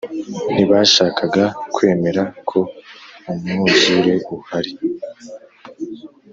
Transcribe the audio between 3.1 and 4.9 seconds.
umwuzure uhari